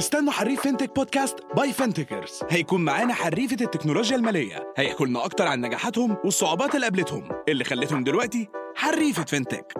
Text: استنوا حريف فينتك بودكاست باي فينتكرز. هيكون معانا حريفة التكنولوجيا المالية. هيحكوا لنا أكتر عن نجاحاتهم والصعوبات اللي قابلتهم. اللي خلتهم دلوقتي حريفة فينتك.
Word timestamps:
استنوا 0.00 0.32
حريف 0.32 0.60
فينتك 0.60 0.94
بودكاست 0.94 1.36
باي 1.56 1.72
فينتكرز. 1.72 2.40
هيكون 2.50 2.84
معانا 2.84 3.14
حريفة 3.14 3.56
التكنولوجيا 3.60 4.16
المالية. 4.16 4.72
هيحكوا 4.76 5.06
لنا 5.06 5.24
أكتر 5.24 5.46
عن 5.46 5.60
نجاحاتهم 5.60 6.16
والصعوبات 6.24 6.74
اللي 6.74 6.86
قابلتهم. 6.86 7.28
اللي 7.48 7.64
خلتهم 7.64 8.04
دلوقتي 8.04 8.48
حريفة 8.74 9.24
فينتك. 9.24 9.79